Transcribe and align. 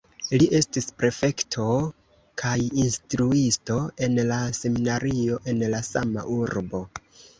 Li 0.41 0.45
estis 0.59 0.87
prefekto 1.01 1.65
kaj 2.43 2.55
instruisto 2.85 3.77
en 4.07 4.17
la 4.33 4.41
seminario 4.61 5.39
en 5.53 5.63
la 5.75 5.83
sama 5.93 6.25
urbo. 6.39 6.83